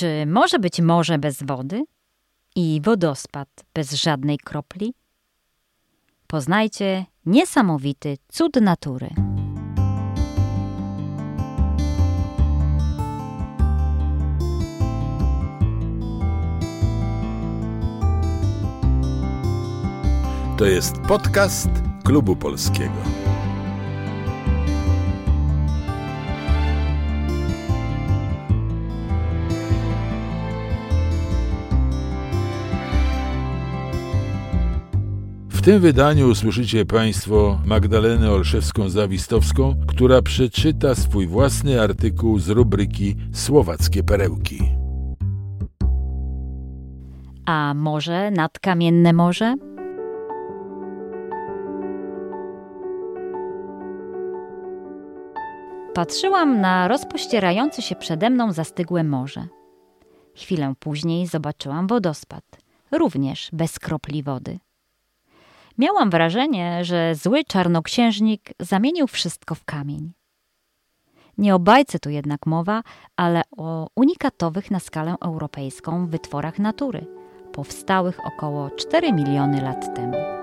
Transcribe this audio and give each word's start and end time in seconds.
Czy 0.00 0.26
może 0.26 0.58
być 0.58 0.80
morze 0.80 1.18
bez 1.18 1.42
wody 1.42 1.84
i 2.56 2.80
wodospad 2.84 3.48
bez 3.74 3.92
żadnej 3.92 4.38
kropli? 4.38 4.94
Poznajcie 6.26 7.04
niesamowity 7.26 8.16
cud 8.28 8.56
natury. 8.56 9.08
To 20.58 20.64
jest 20.64 20.94
podcast 21.08 21.70
Klubu 22.04 22.36
Polskiego. 22.36 23.19
W 35.60 35.62
tym 35.62 35.80
wydaniu 35.80 36.28
usłyszycie 36.28 36.86
Państwo 36.86 37.58
Magdalenę 37.64 38.30
Olszewską-Zawistowską, 38.30 39.74
która 39.86 40.22
przeczyta 40.22 40.94
swój 40.94 41.26
własny 41.26 41.82
artykuł 41.82 42.38
z 42.38 42.48
rubryki 42.48 43.16
Słowackie 43.32 44.02
Perełki. 44.02 44.62
A 47.46 47.74
może 47.74 48.30
nad 48.30 48.58
kamienne 48.58 49.12
morze? 49.12 49.54
Patrzyłam 55.94 56.60
na 56.60 56.88
rozpościerające 56.88 57.82
się 57.82 57.96
przede 57.96 58.30
mną 58.30 58.52
zastygłe 58.52 59.04
morze. 59.04 59.46
Chwilę 60.34 60.74
później 60.78 61.26
zobaczyłam 61.26 61.86
wodospad, 61.86 62.44
również 62.92 63.48
bez 63.52 63.78
kropli 63.78 64.22
wody. 64.22 64.58
Miałam 65.78 66.10
wrażenie, 66.10 66.84
że 66.84 67.14
zły 67.14 67.44
czarnoksiężnik 67.44 68.50
zamienił 68.60 69.06
wszystko 69.06 69.54
w 69.54 69.64
kamień. 69.64 70.12
Nie 71.38 71.54
o 71.54 71.58
bajce 71.58 71.98
tu 71.98 72.10
jednak 72.10 72.46
mowa, 72.46 72.82
ale 73.16 73.42
o 73.56 73.88
unikatowych 73.96 74.70
na 74.70 74.80
skalę 74.80 75.14
europejską 75.24 76.06
wytworach 76.06 76.58
natury, 76.58 77.06
powstałych 77.52 78.18
około 78.26 78.70
4 78.70 79.12
miliony 79.12 79.62
lat 79.62 79.94
temu. 79.96 80.39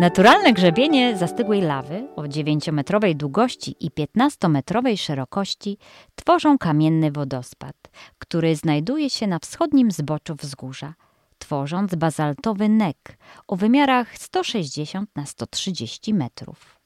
Naturalne 0.00 0.52
grzebienie 0.52 1.16
zastygłej 1.16 1.62
lawy 1.62 2.08
o 2.16 2.22
9-metrowej 2.22 3.14
długości 3.16 3.76
i 3.80 3.90
15-metrowej 3.90 4.96
szerokości 4.96 5.78
tworzą 6.14 6.58
kamienny 6.58 7.12
wodospad, 7.12 7.76
który 8.18 8.56
znajduje 8.56 9.10
się 9.10 9.26
na 9.26 9.38
wschodnim 9.38 9.90
zboczu 9.90 10.34
wzgórza, 10.34 10.94
tworząc 11.38 11.94
bazaltowy 11.94 12.68
nek 12.68 13.18
o 13.46 13.56
wymiarach 13.56 14.18
160 14.18 15.10
na 15.16 15.26
130 15.26 16.14
metrów. 16.14 16.78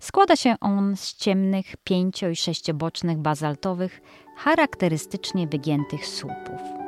Składa 0.00 0.36
się 0.36 0.54
on 0.60 0.96
z 0.96 1.14
ciemnych, 1.14 1.74
pięcio- 1.84 2.30
i 2.30 2.36
sześciobocznych 2.36 3.18
bazaltowych, 3.18 4.00
charakterystycznie 4.36 5.46
wygiętych 5.46 6.06
słupów. 6.06 6.81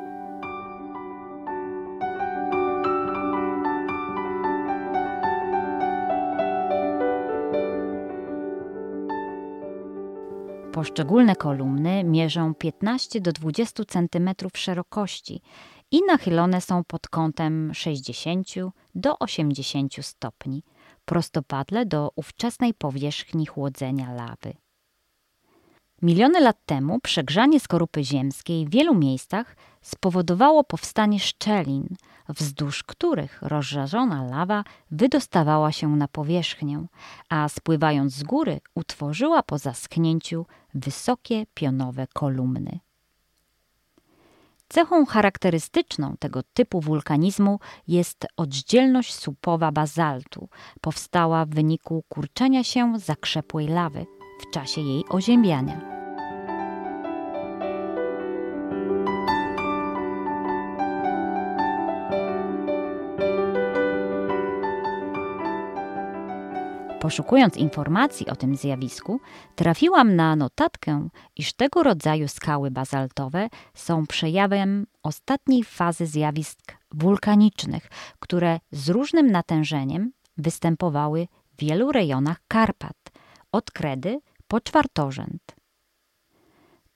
Poszczególne 10.75 11.35
kolumny 11.35 12.03
mierzą 12.03 12.55
15 12.55 13.21
do 13.21 13.31
20 13.31 13.83
cm 13.85 14.29
szerokości 14.53 15.41
i 15.91 16.01
nachylone 16.07 16.61
są 16.61 16.83
pod 16.83 17.07
kątem 17.07 17.73
60 17.73 18.47
do 18.95 19.19
80 19.19 19.93
stopni, 20.01 20.63
prostopadle 21.05 21.85
do 21.85 22.11
ówczesnej 22.15 22.73
powierzchni 22.73 23.45
chłodzenia 23.45 24.13
lawy. 24.13 24.64
Miliony 26.01 26.39
lat 26.39 26.57
temu 26.65 26.99
przegrzanie 26.99 27.59
skorupy 27.59 28.03
ziemskiej 28.03 28.65
w 28.65 28.69
wielu 28.69 28.95
miejscach 28.95 29.55
spowodowało 29.81 30.63
powstanie 30.63 31.19
szczelin, 31.19 31.87
wzdłuż 32.29 32.83
których 32.83 33.41
rozżarzona 33.41 34.23
lawa 34.23 34.63
wydostawała 34.91 35.71
się 35.71 35.95
na 35.95 36.07
powierzchnię, 36.07 36.85
a 37.29 37.49
spływając 37.49 38.13
z 38.13 38.23
góry 38.23 38.61
utworzyła 38.75 39.43
po 39.43 39.57
zaschnięciu 39.57 40.45
wysokie 40.73 41.45
pionowe 41.53 42.07
kolumny. 42.13 42.79
Cechą 44.69 45.05
charakterystyczną 45.05 46.15
tego 46.19 46.43
typu 46.53 46.81
wulkanizmu 46.81 47.59
jest 47.87 48.25
oddzielność 48.37 49.13
słupowa 49.13 49.71
bazaltu, 49.71 50.49
powstała 50.81 51.45
w 51.45 51.49
wyniku 51.49 52.03
kurczenia 52.09 52.63
się 52.63 52.99
zakrzepłej 52.99 53.67
lawy 53.67 54.05
w 54.39 54.49
czasie 54.49 54.81
jej 54.81 55.05
oziębiania. 55.09 55.95
Poszukując 67.05 67.57
informacji 67.57 68.27
o 68.27 68.35
tym 68.35 68.55
zjawisku, 68.55 69.19
trafiłam 69.55 70.15
na 70.15 70.35
notatkę, 70.35 71.09
iż 71.35 71.53
tego 71.53 71.83
rodzaju 71.83 72.27
skały 72.27 72.71
bazaltowe 72.71 73.49
są 73.73 74.05
przejawem 74.05 74.85
ostatniej 75.03 75.63
fazy 75.63 76.05
zjawisk 76.05 76.77
wulkanicznych, 76.91 77.87
które 78.19 78.59
z 78.71 78.89
różnym 78.89 79.31
natężeniem 79.31 80.11
występowały 80.37 81.27
w 81.53 81.61
wielu 81.61 81.91
rejonach 81.91 82.37
Karpat, 82.47 83.04
od 83.55 83.71
Kredy 83.71 84.19
po 84.47 84.61
Czwartorzęd. 84.61 85.55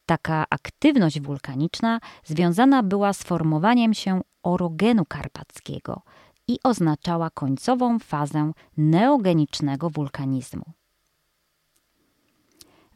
Taka 0.05 0.45
aktywność 0.49 1.19
wulkaniczna 1.19 1.99
związana 2.23 2.83
była 2.83 3.13
z 3.13 3.23
formowaniem 3.23 3.93
się 3.93 4.21
orogenu 4.43 5.05
karpackiego, 5.05 6.01
i 6.49 6.59
oznaczała 6.63 7.29
końcową 7.29 7.99
fazę 7.99 8.51
neogenicznego 8.77 9.89
wulkanizmu. 9.89 10.63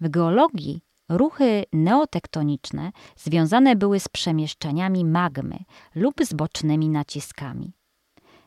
W 0.02 0.10
geologii 0.10 0.82
ruchy 1.10 1.64
neotektoniczne 1.74 2.92
związane 3.16 3.76
były 3.76 4.00
z 4.00 4.10
przemieszczeniami 4.10 5.06
magmy 5.06 5.58
lub 5.96 6.16
z 6.24 6.34
bocznymi 6.34 6.90
naciskami. 6.90 7.74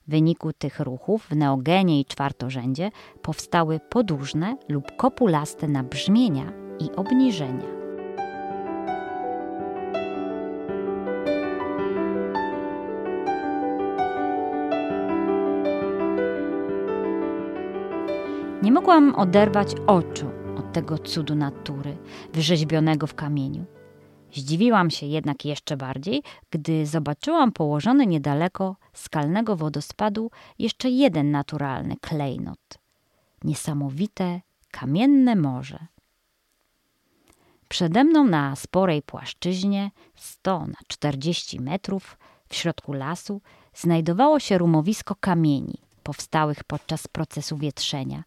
W 0.06 0.10
wyniku 0.10 0.52
tych 0.52 0.80
ruchów 0.80 1.26
w 1.30 1.36
neogenie 1.36 2.00
i 2.00 2.04
czwartorzędzie 2.04 2.90
powstały 3.22 3.80
podłużne 3.80 4.56
lub 4.68 4.96
kopulaste 4.96 5.68
nabrzmienia 5.68 6.52
i 6.80 6.90
obniżenia. 6.96 7.66
Nie 18.62 18.72
mogłam 18.72 19.14
oderwać 19.14 19.74
oczu 19.86 20.26
od 20.58 20.72
tego 20.72 20.98
cudu 20.98 21.34
natury, 21.34 21.96
wyrzeźbionego 22.32 23.06
w 23.06 23.14
kamieniu. 23.14 23.75
Zdziwiłam 24.36 24.90
się 24.90 25.06
jednak 25.06 25.44
jeszcze 25.44 25.76
bardziej, 25.76 26.22
gdy 26.50 26.86
zobaczyłam 26.86 27.52
położony 27.52 28.06
niedaleko 28.06 28.76
skalnego 28.92 29.56
wodospadu 29.56 30.30
jeszcze 30.58 30.90
jeden 30.90 31.30
naturalny 31.30 31.96
klejnot. 32.00 32.78
Niesamowite, 33.44 34.40
kamienne 34.70 35.36
morze. 35.36 35.86
Przede 37.68 38.04
mną 38.04 38.24
na 38.24 38.56
sporej 38.56 39.02
płaszczyźnie, 39.02 39.90
100 40.14 40.66
na 40.66 40.78
40 40.86 41.60
metrów, 41.60 42.18
w 42.48 42.54
środku 42.54 42.92
lasu, 42.92 43.40
znajdowało 43.74 44.40
się 44.40 44.58
rumowisko 44.58 45.14
kamieni, 45.20 45.78
powstałych 46.02 46.64
podczas 46.64 47.08
procesu 47.08 47.56
wietrzenia, 47.56 48.24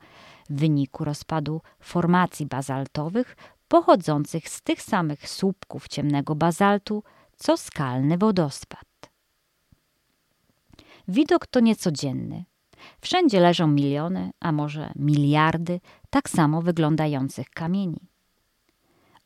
w 0.49 0.59
wyniku 0.59 1.03
rozpadu 1.03 1.61
formacji 1.79 2.45
bazaltowych 2.45 3.35
pochodzących 3.69 4.49
z 4.49 4.61
tych 4.61 4.81
samych 4.81 5.29
słupków 5.29 5.87
ciemnego 5.87 6.35
bazaltu, 6.35 7.03
co 7.37 7.57
skalny 7.57 8.17
wodospad. 8.17 8.85
Widok 11.07 11.47
to 11.47 11.59
niecodzienny. 11.59 12.45
Wszędzie 13.01 13.39
leżą 13.39 13.67
miliony, 13.67 14.31
a 14.39 14.51
może 14.51 14.91
miliardy 14.95 15.79
tak 16.09 16.29
samo 16.29 16.61
wyglądających 16.61 17.49
kamieni. 17.49 18.09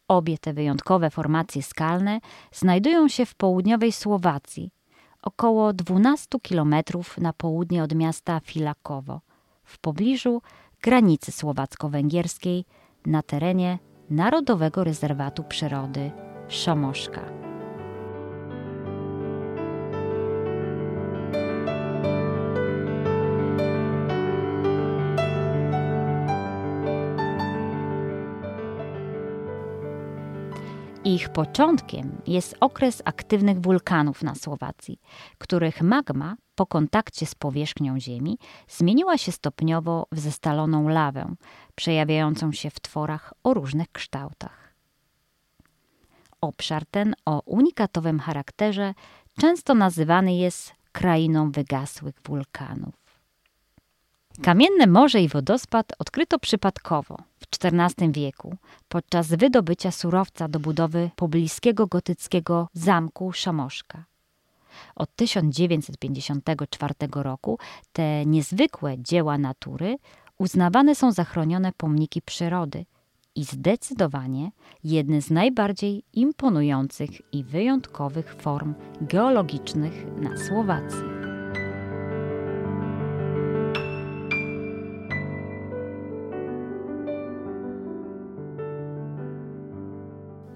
Obie 0.07 0.37
te 0.37 0.53
wyjątkowe 0.53 1.09
formacje 1.09 1.63
skalne 1.63 2.19
znajdują 2.51 3.07
się 3.07 3.25
w 3.25 3.35
południowej 3.35 3.91
Słowacji, 3.91 4.71
około 5.21 5.73
12 5.73 6.39
kilometrów 6.41 7.17
na 7.17 7.33
południe 7.33 7.83
od 7.83 7.95
miasta 7.95 8.39
Filakowo, 8.39 9.21
w 9.63 9.79
pobliżu 9.79 10.41
granicy 10.81 11.31
słowacko-węgierskiej 11.31 12.65
na 13.05 13.21
terenie 13.21 13.79
Narodowego 14.09 14.83
Rezerwatu 14.83 15.43
Przyrody 15.43 16.11
Szomoszka. 16.47 17.42
Ich 31.05 31.29
początkiem 31.29 32.21
jest 32.27 32.55
okres 32.59 33.01
aktywnych 33.05 33.61
wulkanów 33.61 34.23
na 34.23 34.35
Słowacji, 34.35 34.99
których 35.37 35.81
magma 35.81 36.35
po 36.55 36.65
kontakcie 36.65 37.25
z 37.25 37.35
powierzchnią 37.35 37.99
Ziemi 37.99 38.37
zmieniła 38.67 39.17
się 39.17 39.31
stopniowo 39.31 40.07
w 40.11 40.19
zestaloną 40.19 40.87
lawę, 40.87 41.35
przejawiającą 41.75 42.51
się 42.51 42.69
w 42.69 42.79
tworach 42.79 43.33
o 43.43 43.53
różnych 43.53 43.91
kształtach. 43.91 44.73
Obszar 46.41 46.85
ten 46.85 47.15
o 47.25 47.41
unikatowym 47.45 48.19
charakterze 48.19 48.93
często 49.39 49.73
nazywany 49.73 50.35
jest 50.35 50.73
krainą 50.91 51.51
wygasłych 51.51 52.15
wulkanów. 52.25 53.02
Kamienne 54.41 54.87
morze 54.87 55.21
i 55.21 55.27
wodospad 55.27 55.93
odkryto 55.99 56.39
przypadkowo 56.39 57.17
w 57.39 57.45
XIV 57.63 58.11
wieku 58.11 58.55
podczas 58.89 59.27
wydobycia 59.27 59.91
surowca 59.91 60.47
do 60.47 60.59
budowy 60.59 61.09
pobliskiego 61.15 61.87
gotyckiego 61.87 62.67
zamku 62.73 63.33
Szamoszka. 63.33 64.05
Od 64.95 65.15
1954 65.15 66.93
roku 67.15 67.59
te 67.91 68.25
niezwykłe 68.25 68.95
dzieła 68.99 69.37
natury 69.37 69.97
uznawane 70.37 70.95
są 70.95 71.11
za 71.11 71.23
chronione 71.23 71.71
pomniki 71.77 72.21
przyrody 72.21 72.85
i 73.35 73.43
zdecydowanie 73.43 74.51
jedne 74.83 75.21
z 75.21 75.29
najbardziej 75.29 76.03
imponujących 76.13 77.33
i 77.33 77.43
wyjątkowych 77.43 78.35
form 78.35 78.73
geologicznych 79.01 79.93
na 80.21 80.37
Słowacji. 80.37 81.12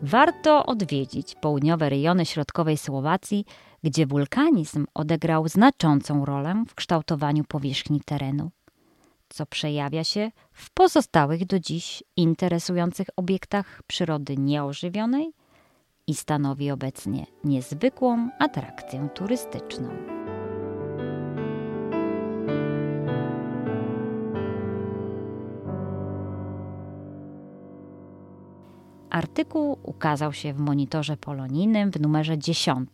Warto 0.07 0.65
odwiedzić 0.65 1.35
południowe 1.35 1.89
rejony 1.89 2.25
środkowej 2.25 2.77
Słowacji, 2.77 3.45
gdzie 3.83 4.05
wulkanizm 4.05 4.85
odegrał 4.93 5.47
znaczącą 5.47 6.25
rolę 6.25 6.63
w 6.67 6.75
kształtowaniu 6.75 7.43
powierzchni 7.43 8.01
terenu, 8.05 8.51
co 9.29 9.45
przejawia 9.45 10.03
się 10.03 10.31
w 10.53 10.71
pozostałych 10.71 11.45
do 11.45 11.59
dziś 11.59 12.03
interesujących 12.15 13.07
obiektach 13.15 13.81
przyrody 13.87 14.37
nieożywionej 14.37 15.31
i 16.07 16.15
stanowi 16.15 16.71
obecnie 16.71 17.25
niezwykłą 17.43 18.29
atrakcję 18.39 19.09
turystyczną. 19.13 19.89
Artykuł 29.17 29.79
ukazał 29.83 30.33
się 30.33 30.53
w 30.53 30.59
monitorze 30.59 31.17
polonijnym 31.17 31.91
w 31.91 32.01
numerze 32.01 32.37
10 32.37 32.89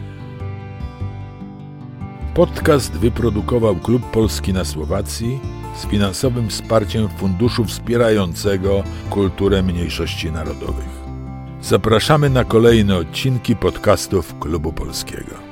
Podcast 2.33 2.91
wyprodukował 2.91 3.75
Klub 3.75 4.11
Polski 4.11 4.53
na 4.53 4.65
Słowacji 4.65 5.39
z 5.75 5.85
finansowym 5.85 6.49
wsparciem 6.49 7.09
Funduszu 7.17 7.65
Wspierającego 7.65 8.83
Kulturę 9.09 9.63
Mniejszości 9.63 10.31
Narodowych. 10.31 11.01
Zapraszamy 11.61 12.29
na 12.29 12.43
kolejne 12.43 12.97
odcinki 12.97 13.55
podcastów 13.55 14.39
Klubu 14.39 14.73
Polskiego. 14.73 15.50